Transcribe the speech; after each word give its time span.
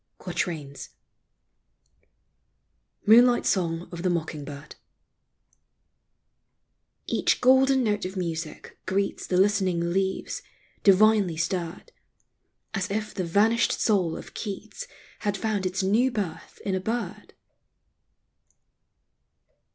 QUATRAINS. 0.17 0.89
MOONLIGHT 3.05 3.45
SONG 3.45 3.87
OF 3.91 4.01
THE 4.01 4.09
MOCKING 4.09 4.43
BIRD. 4.43 4.73
Each 7.05 7.39
golden 7.39 7.83
note 7.83 8.03
of 8.05 8.17
music 8.17 8.79
greets 8.87 9.27
The 9.27 9.37
listening 9.37 9.91
leaves, 9.93 10.41
divinely 10.83 11.37
stirred, 11.37 11.91
As 12.73 12.89
if 12.89 13.13
the 13.13 13.23
vanished 13.23 13.73
soul 13.79 14.17
of 14.17 14.33
Keats 14.33 14.87
Had 15.19 15.37
found 15.37 15.67
its 15.67 15.83
new 15.83 16.09
birth 16.09 16.59
in 16.65 16.73
a 16.73 16.79
bird. 16.79 17.35